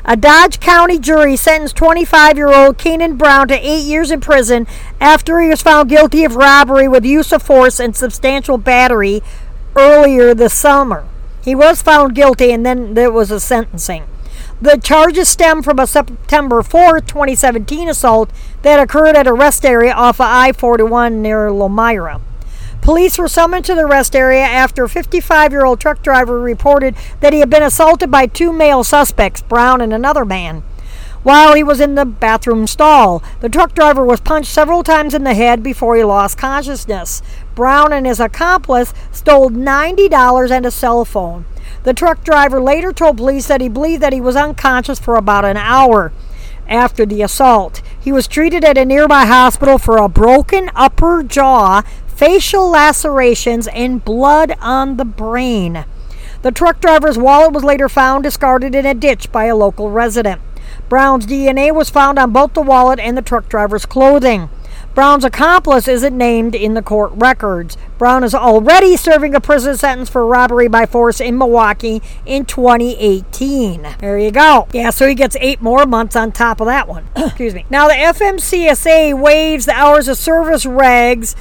[0.05, 4.65] A Dodge County jury sentenced 25 year old Keenan Brown to eight years in prison
[5.01, 9.21] after he was found guilty of robbery with use of force and substantial battery
[9.75, 11.05] earlier this summer.
[11.43, 14.03] He was found guilty and then there was a sentencing.
[14.59, 18.31] The charges stem from a September 4, 2017 assault
[18.63, 22.21] that occurred at a rest area off of I 41 near Lomira.
[22.81, 26.95] Police were summoned to the rest area after a 55 year old truck driver reported
[27.19, 30.63] that he had been assaulted by two male suspects, Brown and another man.
[31.21, 35.23] While he was in the bathroom stall, the truck driver was punched several times in
[35.23, 37.21] the head before he lost consciousness.
[37.53, 41.45] Brown and his accomplice stole $90 and a cell phone.
[41.83, 45.45] The truck driver later told police that he believed that he was unconscious for about
[45.45, 46.11] an hour
[46.67, 47.81] after the assault.
[47.99, 54.03] He was treated at a nearby hospital for a broken upper jaw, facial lacerations, and
[54.03, 55.85] blood on the brain.
[56.41, 60.41] The truck driver's wallet was later found discarded in a ditch by a local resident.
[60.89, 64.49] Brown's DNA was found on both the wallet and the truck driver's clothing.
[64.97, 67.77] Brown's accomplice isn't named in the court records.
[67.99, 73.97] Brown is already serving a prison sentence for robbery by force in Milwaukee in 2018.
[73.99, 74.67] There you go.
[74.73, 77.07] Yeah, so he gets eight more months on top of that one.
[77.15, 77.67] Excuse me.
[77.69, 81.35] Now, the FMCSA waives the hours of service regs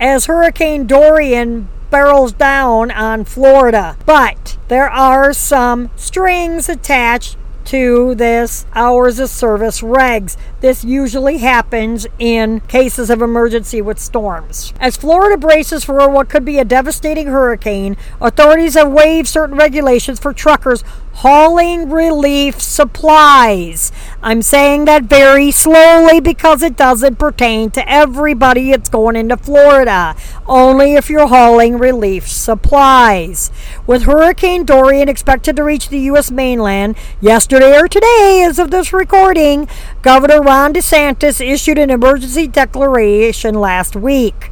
[0.00, 3.98] as Hurricane Dorian barrels down on Florida.
[4.06, 7.36] But there are some strings attached
[7.72, 10.36] to this hours of service regs.
[10.60, 14.74] This usually happens in cases of emergency with storms.
[14.78, 20.20] As Florida braces for what could be a devastating hurricane, authorities have waived certain regulations
[20.20, 23.92] for truckers hauling relief supplies.
[24.22, 30.16] I'm saying that very slowly because it doesn't pertain to everybody that's going into Florida,
[30.46, 33.50] only if you're hauling relief supplies.
[33.86, 36.30] With Hurricane Dorian expected to reach the U.S.
[36.30, 39.68] mainland yesterday or today, as of this recording,
[40.02, 44.50] Governor Ron DeSantis issued an emergency declaration last week.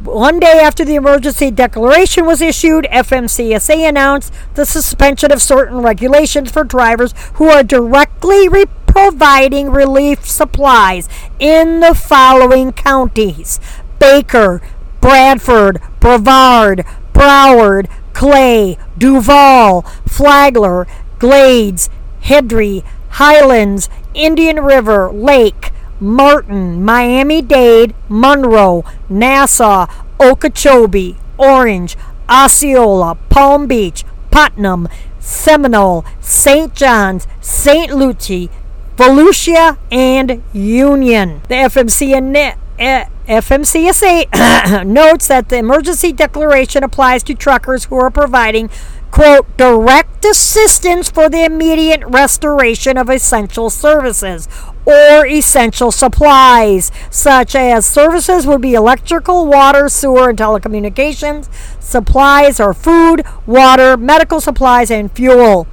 [0.00, 6.52] One day after the emergency declaration was issued, FMCSA announced the suspension of certain regulations
[6.52, 11.08] for drivers who are directly re- providing relief supplies
[11.40, 13.58] in the following counties.
[13.98, 14.62] Baker,
[15.00, 20.86] Bradford, Brevard, Broward, Clay, Duval, Flagler,
[21.18, 29.86] Glades, Hendry, Highlands, Indian River, Lake, Martin, Miami Dade, Monroe, Nassau,
[30.20, 31.96] Okeechobee, Orange,
[32.28, 36.74] Osceola, Palm Beach, Putnam, Seminole, St.
[36.74, 37.92] John's, St.
[37.92, 38.50] Lucie,
[38.96, 41.40] Volusia, and Union.
[41.48, 48.70] The FMC eh, FMCSA notes that the emergency declaration applies to truckers who are providing
[49.10, 54.48] quote, direct assistance for the immediate restoration of essential services
[54.84, 61.48] or essential supplies, such as services would be electrical, water, sewer, and telecommunications.
[61.78, 65.66] Supplies or food, water, medical supplies, and fuel.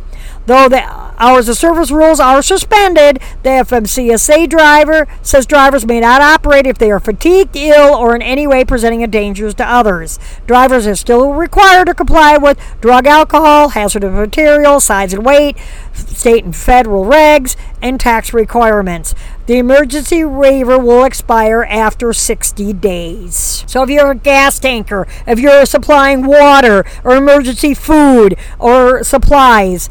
[0.46, 0.84] Though the
[1.18, 6.78] hours of service rules are suspended, the FMCSA driver says drivers may not operate if
[6.78, 10.20] they are fatigued, ill, or in any way presenting a danger to others.
[10.46, 15.58] Drivers are still required to comply with drug, alcohol, hazardous material, size and weight,
[15.94, 19.14] state and federal regs, and tax requirements.
[19.48, 23.64] The emergency waiver will expire after 60 days.
[23.68, 29.90] So if you're a gas tanker, if you're supplying water or emergency food or supplies,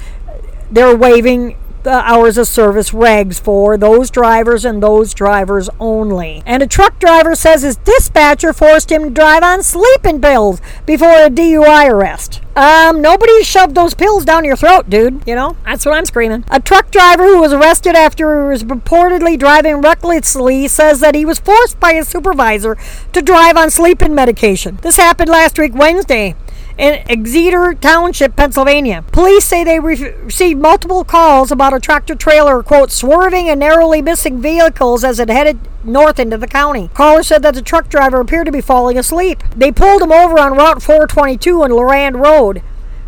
[0.75, 6.43] they're waiving the hours of service regs for those drivers and those drivers only.
[6.47, 11.13] And a truck driver says his dispatcher forced him to drive on sleeping pills before
[11.13, 12.41] a DUI arrest.
[12.57, 15.23] Um, nobody shoved those pills down your throat, dude.
[15.27, 16.45] You know, that's what I'm screaming.
[16.49, 21.25] A truck driver who was arrested after he was reportedly driving recklessly says that he
[21.25, 22.79] was forced by his supervisor
[23.13, 24.79] to drive on sleeping medication.
[24.83, 26.35] This happened last week, Wednesday
[26.77, 29.05] in Exeter Township, Pennsylvania.
[29.13, 34.03] Police say they re- received multiple calls about a tractor trailer, quote, swerving and narrowly
[34.03, 36.91] missing vehicles as it headed north into the county.
[36.95, 39.43] Callers said that the truck driver appeared to be falling asleep.
[39.55, 42.63] They pulled him over on Route 422 on Lorane Road.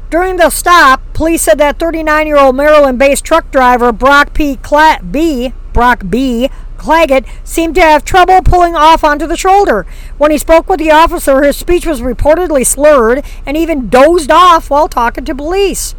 [0.09, 4.57] During the stop, police said that 39 year old Maryland based truck driver Brock P.
[4.57, 5.53] Cla- B.
[5.73, 6.49] Brock B.
[6.77, 9.87] Claggett seemed to have trouble pulling off onto the shoulder.
[10.19, 14.71] When he spoke with the officer, his speech was reportedly slurred and even dozed off
[14.71, 15.95] while talking to police.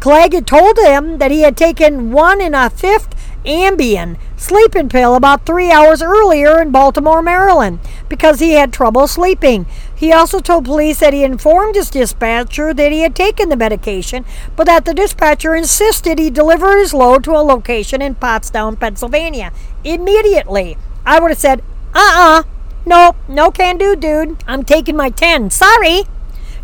[0.00, 3.14] Claggett told him that he had taken one and a fifth
[3.44, 7.78] Ambien sleeping pill about three hours earlier in Baltimore, Maryland,
[8.08, 9.66] because he had trouble sleeping.
[9.94, 14.24] He also told police that he informed his dispatcher that he had taken the medication,
[14.56, 19.52] but that the dispatcher insisted he deliver his load to a location in Pottstown, Pennsylvania,
[19.84, 20.76] immediately.
[21.06, 21.60] I would have said,
[21.94, 22.42] uh uh-uh, uh,
[22.84, 24.42] nope, no can do, dude.
[24.46, 25.50] I'm taking my 10.
[25.50, 26.02] Sorry.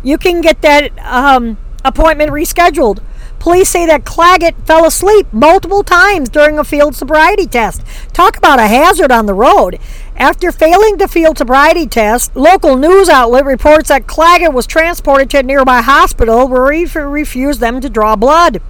[0.03, 2.99] You can get that um, appointment rescheduled.
[3.39, 7.81] Police say that Claggett fell asleep multiple times during a field sobriety test.
[8.13, 9.79] Talk about a hazard on the road.
[10.17, 15.39] After failing the field sobriety test, local news outlet reports that Claggett was transported to
[15.39, 18.61] a nearby hospital where he refused them to draw blood.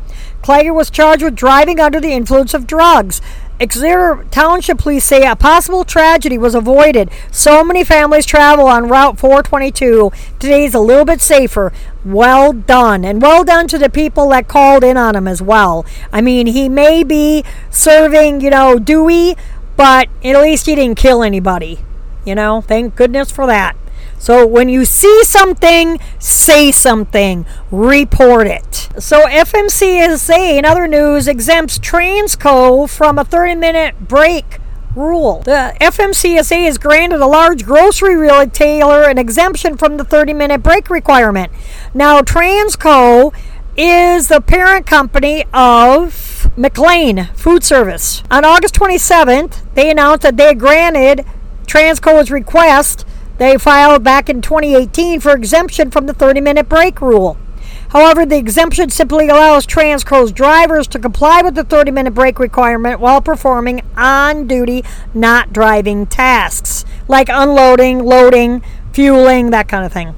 [0.43, 3.21] Claggett was charged with driving under the influence of drugs.
[3.60, 7.10] Exeter Township police say a possible tragedy was avoided.
[7.30, 10.12] So many families travel on Route 422.
[10.39, 11.74] Today's a little bit safer.
[12.06, 13.04] Well done.
[13.04, 15.86] And well done to the people that called in on him as well.
[16.13, 19.36] I mean, he may be serving, you know, Dewey,
[19.76, 21.80] but at least he didn't kill anybody.
[22.26, 23.76] You know, thank goodness for that.
[24.20, 28.89] So when you see something, say something, report it.
[28.99, 34.59] So FMCSA, in other news, exempts Transco from a 30 minute break
[34.95, 35.41] rule.
[35.45, 40.89] The FMCSA has granted a large grocery retailer an exemption from the 30 minute break
[40.89, 41.51] requirement.
[41.93, 43.34] Now, Transco
[43.78, 48.22] is the parent company of McLean Food Service.
[48.30, 51.26] On August 27th, they announced that they granted
[51.65, 53.05] Transco's request
[53.40, 57.38] they filed back in 2018 for exemption from the 30 minute break rule.
[57.90, 63.00] However, the exemption simply allows Transco's drivers to comply with the 30 minute break requirement
[63.00, 64.84] while performing on duty,
[65.14, 68.62] not driving tasks like unloading, loading,
[68.94, 70.14] fueling, that kind of thing.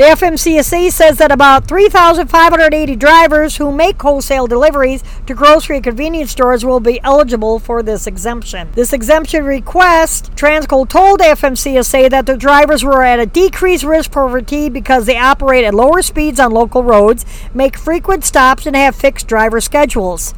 [0.00, 6.30] The FMCSA says that about 3,580 drivers who make wholesale deliveries to grocery and convenience
[6.30, 8.70] stores will be eligible for this exemption.
[8.72, 14.30] This exemption request, Transco told FMCSA that the drivers were at a decreased risk for
[14.30, 18.96] fatigue because they operate at lower speeds on local roads, make frequent stops, and have
[18.96, 20.32] fixed driver schedules.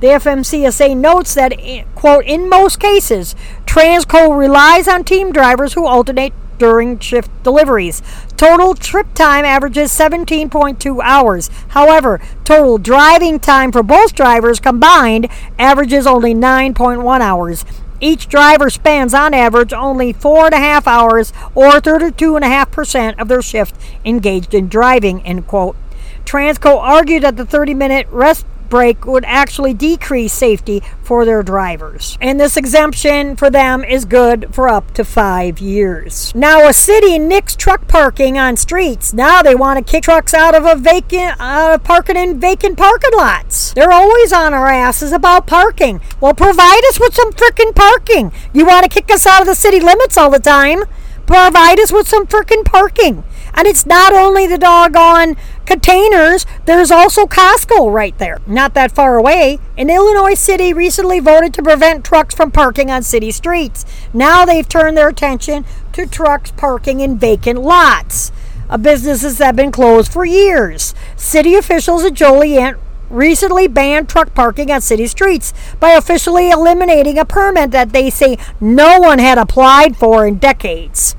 [0.00, 5.86] The FMCSA notes that, eh, quote, in most cases, Transco relies on team drivers who
[5.86, 8.02] alternate during shift deliveries.
[8.36, 11.50] Total trip time averages 17.2 hours.
[11.68, 15.28] However, total driving time for both drivers combined
[15.58, 17.64] averages only 9.1 hours.
[18.00, 23.40] Each driver spends on average only four and a half hours or 32.5% of their
[23.40, 23.74] shift
[24.04, 25.76] engaged in driving, end quote.
[26.24, 32.18] Transco argued that the 30 minute rest break would actually decrease safety for their drivers.
[32.20, 36.34] And this exemption for them is good for up to five years.
[36.34, 39.12] Now, a city nixed truck parking on streets.
[39.12, 43.12] Now they want to kick trucks out of a vacant, uh, parking in vacant parking
[43.16, 43.72] lots.
[43.74, 46.00] They're always on our asses about parking.
[46.20, 48.32] Well, provide us with some freaking parking.
[48.52, 50.84] You want to kick us out of the city limits all the time?
[51.26, 53.24] Provide us with some freaking parking.
[53.54, 59.16] And it's not only the doggone containers, there's also Costco right there, not that far
[59.16, 59.60] away.
[59.78, 63.84] An Illinois city recently voted to prevent trucks from parking on city streets.
[64.12, 68.32] Now they've turned their attention to trucks parking in vacant lots.
[68.68, 70.94] Uh, businesses that have been closed for years.
[71.16, 72.76] City officials at Joliet
[73.14, 78.36] recently banned truck parking on city streets by officially eliminating a permit that they say
[78.60, 81.16] no one had applied for in decades.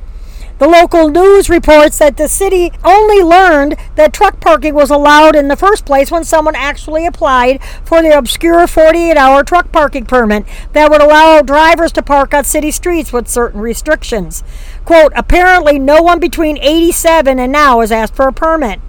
[0.58, 5.50] The local news reports that the city only learned that truck parking was allowed in
[5.50, 10.46] the first place when someone actually applied for the obscure 48 hour truck parking permit
[10.72, 14.46] that would allow drivers to park on city streets with certain restrictions.
[14.86, 18.80] Quote, apparently no one between 87 and now has asked for a permit.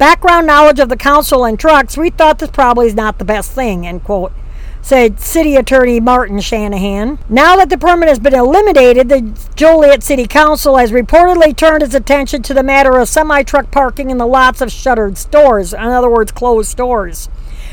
[0.00, 3.52] Background knowledge of the council and trucks, we thought this probably is not the best
[3.52, 4.32] thing, end quote
[4.80, 7.18] said City Attorney Martin Shanahan.
[7.28, 11.94] Now that the permit has been eliminated, the Joliet City Council has reportedly turned its
[11.94, 15.80] attention to the matter of semi truck parking in the lots of shuttered stores, in
[15.80, 17.28] other words, closed stores.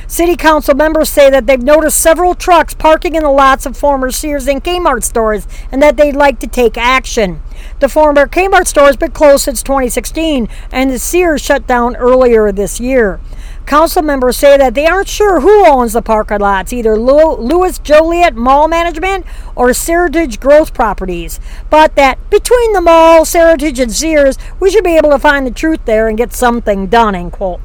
[0.10, 4.10] City Council members say that they've noticed several trucks parking in the lots of former
[4.10, 7.42] Sears and Kmart stores and that they'd like to take action.
[7.82, 12.54] The former Kmart store has been closed since 2016 and the Sears shut down earlier
[12.54, 13.20] this year.
[13.66, 18.34] Council members say that they aren't sure who owns the parking lots, either Louis Joliet
[18.34, 19.26] Mall Management
[19.58, 24.96] or Seritage Growth Properties, but that between the mall, Seritage, and Sears, we should be
[24.96, 27.60] able to find the truth there and get something done, end quote.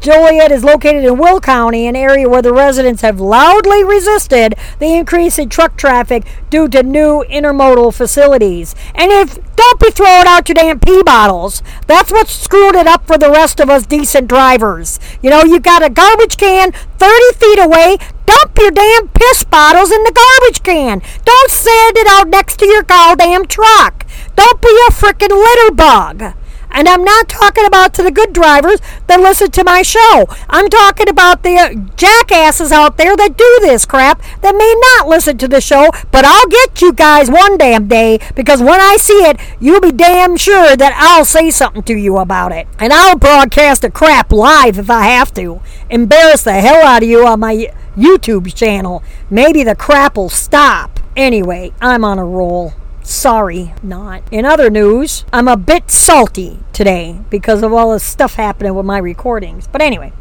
[0.00, 4.94] Joliet is located in Will County, an area where the residents have loudly resisted the
[4.94, 8.74] increase in truck traffic due to new intermodal facilities.
[8.94, 11.62] And if don't be throwing out your damn pee bottles.
[11.86, 14.98] That's what screwed it up for the rest of us decent drivers.
[15.20, 17.98] You know, you got a garbage can 30 feet away.
[18.24, 21.02] Dump your damn piss bottles in the garbage can.
[21.26, 24.06] Don't send it out next to your goddamn truck.
[24.34, 26.34] Don't be a frickin' litter bug.
[26.70, 30.26] And I'm not talking about to the good drivers that listen to my show.
[30.48, 35.08] I'm talking about the uh, jackasses out there that do this crap that may not
[35.08, 38.96] listen to the show, but I'll get you guys one damn day because when I
[38.96, 42.66] see it, you'll be damn sure that I'll say something to you about it.
[42.78, 45.60] And I'll broadcast the crap live if I have to.
[45.88, 49.02] Embarrass the hell out of you on my YouTube channel.
[49.28, 51.00] Maybe the crap will stop.
[51.16, 52.74] Anyway, I'm on a roll.
[53.10, 54.22] Sorry, not.
[54.30, 58.86] In other news, I'm a bit salty today because of all the stuff happening with
[58.86, 59.66] my recordings.
[59.66, 60.12] But anyway,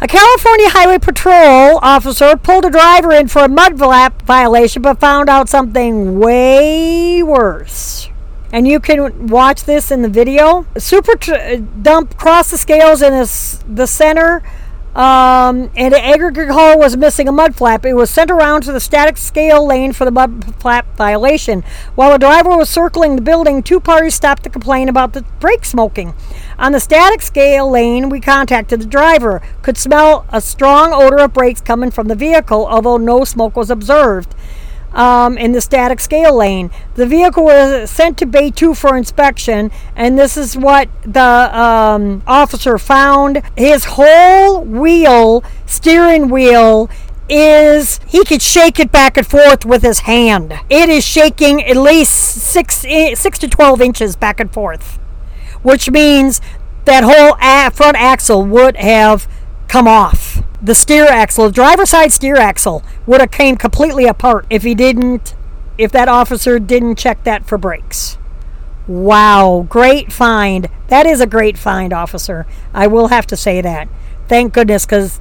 [0.00, 5.28] a California Highway Patrol officer pulled a driver in for a mud violation but found
[5.28, 8.08] out something way worse.
[8.52, 10.66] And you can watch this in the video.
[10.78, 13.14] Super tr- dump crossed the scales in
[13.74, 14.44] the center
[14.94, 17.84] um, and the aggregate hull was missing a mud flap.
[17.84, 21.62] It was sent around to the static scale lane for the mud flap violation.
[21.94, 25.64] While the driver was circling the building, two parties stopped to complain about the brake
[25.64, 26.14] smoking.
[26.58, 29.40] On the static scale lane, we contacted the driver.
[29.62, 33.70] Could smell a strong odor of brakes coming from the vehicle, although no smoke was
[33.70, 34.34] observed.
[34.92, 36.70] Um, in the static scale lane.
[36.94, 41.20] The vehicle was sent to Bay 2 for inspection, and this is what the
[41.58, 43.42] um, officer found.
[43.56, 46.90] His whole wheel, steering wheel,
[47.28, 50.52] is he could shake it back and forth with his hand.
[50.68, 54.98] It is shaking at least six, six to 12 inches back and forth,
[55.62, 56.40] which means
[56.86, 57.36] that whole
[57.70, 59.28] front axle would have
[59.68, 60.29] come off.
[60.62, 64.74] The steer axle, the driver's side steer axle, would have came completely apart if he
[64.74, 65.34] didn't,
[65.78, 68.18] if that officer didn't check that for brakes.
[68.86, 70.68] Wow, great find.
[70.88, 72.46] That is a great find, officer.
[72.74, 73.88] I will have to say that.
[74.30, 75.18] Thank goodness, because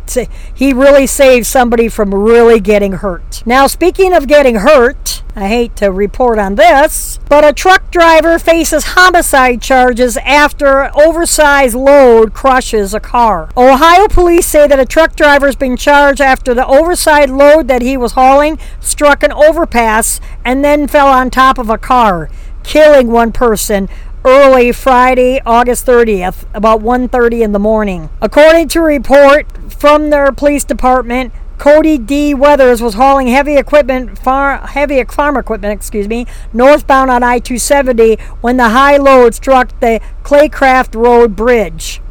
[0.54, 3.42] he really saved somebody from really getting hurt.
[3.44, 8.38] Now, speaking of getting hurt, I hate to report on this, but a truck driver
[8.38, 13.50] faces homicide charges after oversized load crushes a car.
[13.58, 17.82] Ohio police say that a truck driver has been charged after the oversized load that
[17.82, 22.30] he was hauling struck an overpass and then fell on top of a car,
[22.62, 23.90] killing one person
[24.26, 28.10] early Friday, August 30th, about 1:30 in the morning.
[28.22, 32.34] According to a report from their police department, Cody D.
[32.34, 38.58] Weathers was hauling heavy equipment, far, heavy farm equipment, excuse me, northbound on I-270 when
[38.58, 42.02] the high load struck the Claycraft Road Bridge.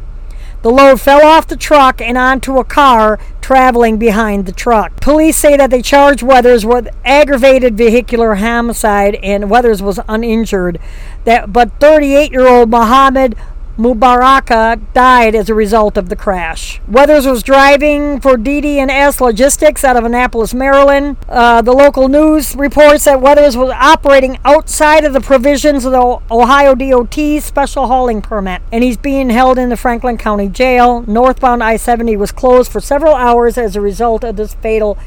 [0.61, 4.99] The load fell off the truck and onto a car traveling behind the truck.
[4.99, 10.79] Police say that they charged Weathers with aggravated vehicular homicide and Weathers was uninjured.
[11.23, 13.35] That but 38-year-old Mohammed
[13.79, 16.81] Mubaraka died as a result of the crash.
[16.85, 21.15] Weathers was driving for DD&S Logistics out of Annapolis, Maryland.
[21.29, 26.19] Uh, the local news reports that Weathers was operating outside of the provisions of the
[26.29, 31.05] Ohio DOT special hauling permit, and he's being held in the Franklin County Jail.
[31.07, 34.97] Northbound I-70 was closed for several hours as a result of this fatal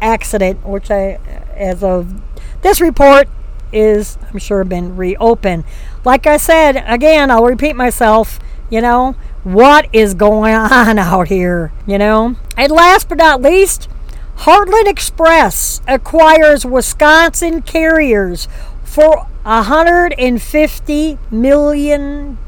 [0.00, 1.18] accident, which I,
[1.54, 2.22] as of
[2.62, 3.28] this report,
[3.72, 5.64] is, I'm sure, been reopened.
[6.06, 8.38] Like I said, again, I'll repeat myself,
[8.70, 12.36] you know, what is going on out here, you know?
[12.56, 13.88] And last but not least,
[14.36, 18.46] Heartland Express acquires Wisconsin carriers
[18.84, 22.38] for $150 million.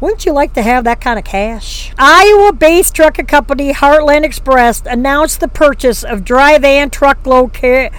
[0.00, 1.92] Wouldn't you like to have that kind of cash?
[1.98, 7.90] Iowa based trucking company Heartland Express announced the purchase of dry van truckload car-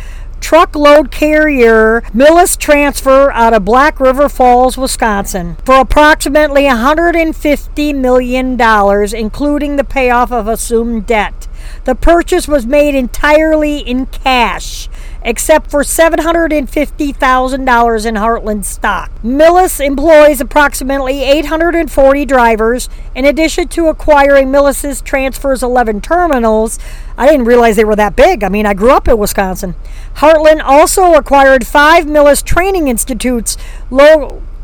[0.44, 9.78] truckload carrier Millis Transfer out of Black River Falls, Wisconsin, for approximately $150 million, including
[9.78, 11.48] the payoff of assumed debt.
[11.86, 14.90] The purchase was made entirely in cash
[15.24, 19.12] except for $750,000 in Heartland stock.
[19.24, 22.90] Millis employs approximately 840 drivers.
[23.16, 26.80] In addition to acquiring Millis's transfers 11 terminals,
[27.18, 28.44] I didn't realize they were that big.
[28.44, 29.76] I mean, I grew up in Wisconsin.
[30.16, 33.58] Heartland also acquired five Millis training institutes,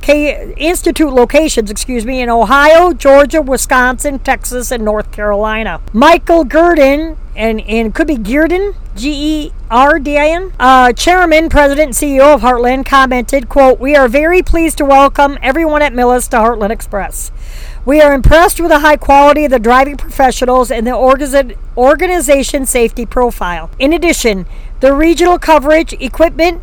[0.07, 5.81] institute locations, excuse me, in Ohio, Georgia, Wisconsin, Texas, and North Carolina.
[5.93, 13.49] Michael Gerdin, and, and could be Geerdin, G-E-R-D-I-N, uh, chairman, president, CEO of Heartland, commented,
[13.49, 17.31] quote, We are very pleased to welcome everyone at Millis to Heartland Express.
[17.85, 20.95] We are impressed with the high quality of the driving professionals and the
[21.77, 23.71] organization safety profile.
[23.79, 24.45] In addition,
[24.79, 26.61] the regional coverage, equipment,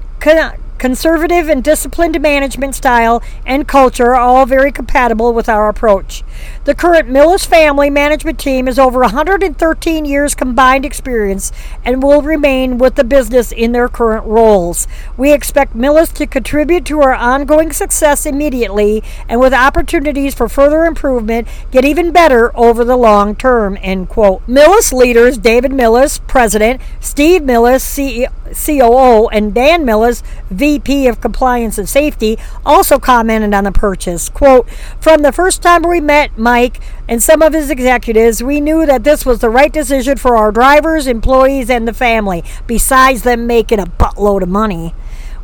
[0.79, 6.22] Conservative and disciplined management style and culture are all very compatible with our approach.
[6.64, 11.51] The current Millis family management team is over 113 years combined experience
[11.83, 14.87] and will remain with the business in their current roles.
[15.16, 20.85] We expect Millis to contribute to our ongoing success immediately and with opportunities for further
[20.85, 23.79] improvement get even better over the long term.
[23.81, 24.47] End quote.
[24.47, 31.78] Millis leaders David Millis, President, Steve Millis, CEO COO, and Dan Millis, VP of Compliance
[31.78, 34.28] and Safety, also commented on the purchase.
[34.28, 34.68] Quote,
[35.01, 39.05] From the first time we met Mike and some of his executives, we knew that
[39.05, 43.78] this was the right decision for our drivers, employees, and the family, besides them making
[43.78, 44.94] a buttload of money.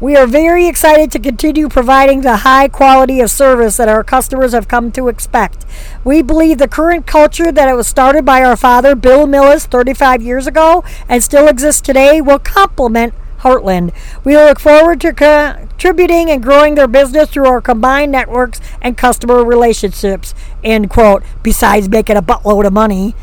[0.03, 4.51] We are very excited to continue providing the high quality of service that our customers
[4.51, 5.65] have come to expect.
[6.03, 10.21] We believe the current culture that it was started by our father, Bill Millis, 35
[10.21, 13.95] years ago and still exists today will complement Heartland.
[14.25, 19.45] We look forward to contributing and growing their business through our combined networks and customer
[19.45, 20.35] relationships.
[20.65, 21.23] End quote.
[21.45, 23.15] Besides making a buttload of money.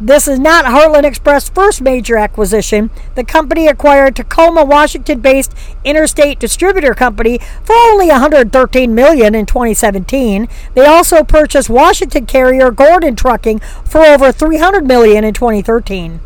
[0.00, 2.90] This is not Heartland Express' first major acquisition.
[3.16, 10.46] The company acquired Tacoma, Washington-based Interstate Distributor Company for only 113 million in 2017.
[10.74, 16.20] They also purchased Washington carrier Gordon Trucking for over 300 million in 2013.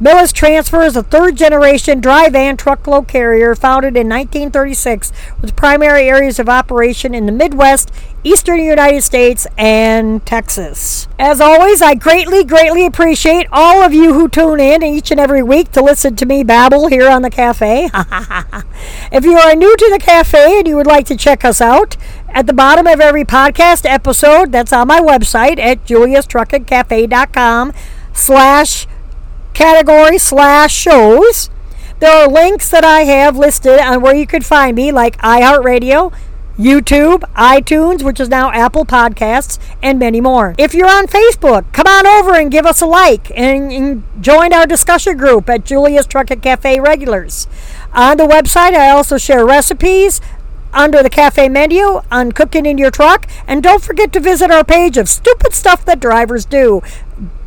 [0.00, 6.08] Millis Transfer is a third generation dry van truckload carrier founded in 1936 with primary
[6.08, 7.92] areas of operation in the Midwest,
[8.24, 11.06] Eastern United States, and Texas.
[11.16, 15.44] As always, I greatly, greatly appreciate all of you who tune in each and every
[15.44, 17.88] week to listen to me babble here on the cafe.
[19.12, 21.96] if you are new to the cafe and you would like to check us out,
[22.30, 27.72] at the bottom of every podcast episode that's on my website at juliastruckingcafe.com
[28.12, 28.88] slash
[29.54, 31.50] category slash shows.
[32.00, 36.12] There are links that I have listed on where you could find me, like iHeartRadio,
[36.58, 40.54] YouTube, iTunes, which is now Apple Podcasts, and many more.
[40.58, 44.52] If you're on Facebook, come on over and give us a like and, and join
[44.52, 47.48] our discussion group at Julia's Trucking Cafe Regulars.
[47.92, 50.20] On the website, I also share recipes,
[50.74, 53.26] under the cafe menu on cooking in your truck.
[53.46, 56.82] And don't forget to visit our page of stupid stuff that drivers do.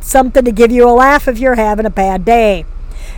[0.08, 2.64] Something to give you a laugh if you're having a bad day.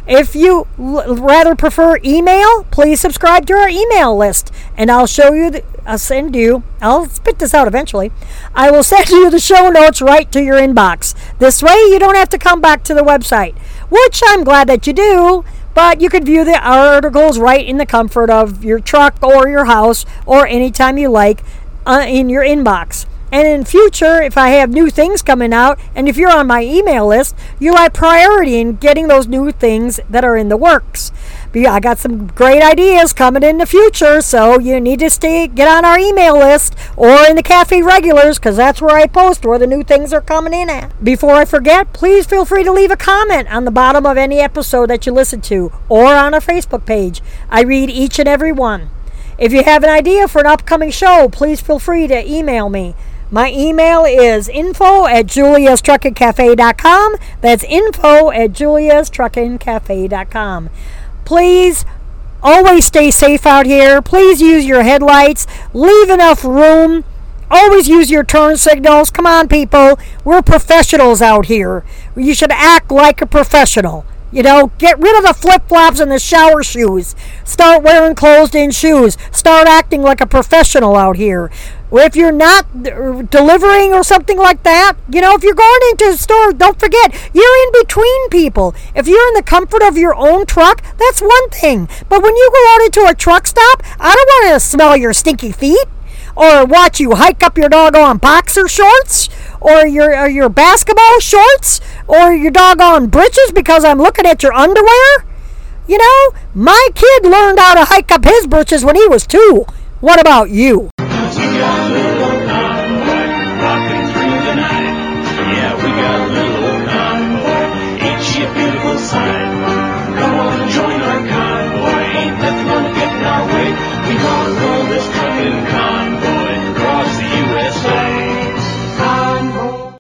[0.09, 5.33] If you l- rather prefer email, please subscribe to our email list, and I'll show
[5.33, 5.53] you.
[5.53, 6.65] The, I'll send you.
[6.83, 8.11] I'll spit this out eventually.
[8.57, 11.15] I will send you the show notes right to your inbox.
[11.39, 13.57] This way, you don't have to come back to the website,
[13.89, 17.87] which I'm glad that you do but you can view the articles right in the
[17.87, 21.45] comfort of your truck or your house or anytime you like
[21.87, 23.07] uh, in your inbox.
[23.33, 26.63] And in future, if I have new things coming out, and if you're on my
[26.63, 31.13] email list, you'll have priority in getting those new things that are in the works.
[31.53, 35.67] I got some great ideas coming in the future, so you need to stay get
[35.67, 39.59] on our email list or in the cafe regulars, because that's where I post where
[39.59, 41.03] the new things are coming in at.
[41.03, 44.39] Before I forget, please feel free to leave a comment on the bottom of any
[44.39, 47.21] episode that you listen to, or on our Facebook page.
[47.49, 48.91] I read each and every one.
[49.37, 52.95] If you have an idea for an upcoming show, please feel free to email me.
[53.33, 57.15] My email is info at juliastruckingcafe.com.
[57.41, 60.71] That's info at juliastruckingcafe.com.
[61.25, 61.85] Please
[62.43, 64.03] always stay safe out here.
[64.03, 65.47] Please use your headlights.
[65.73, 67.05] Leave enough room.
[67.53, 69.13] Always use your turn signals.
[69.13, 69.97] Come on, people.
[70.25, 71.85] We're professionals out here.
[72.17, 74.05] You should act like a professional.
[74.33, 77.17] You know, get rid of the flip flops and the shower shoes.
[77.45, 79.19] Start wearing closed in shoes.
[79.33, 81.51] Start acting like a professional out here.
[81.93, 86.17] If you're not delivering or something like that, you know, if you're going into a
[86.17, 88.75] store, don't forget, you're in between people.
[88.95, 91.89] If you're in the comfort of your own truck, that's one thing.
[92.09, 95.13] But when you go out into a truck stop, I don't want to smell your
[95.13, 95.87] stinky feet
[96.37, 99.29] or watch you hike up your doggone boxer shorts
[99.61, 104.53] or your or your basketball shorts or your doggone breeches because I'm looking at your
[104.53, 105.25] underwear.
[105.89, 109.67] You know, my kid learned how to hike up his breeches when he was two.
[110.01, 110.91] What about you?